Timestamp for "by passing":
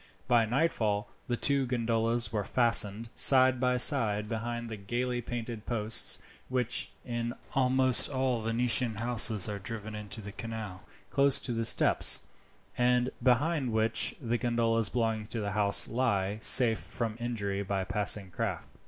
17.61-18.31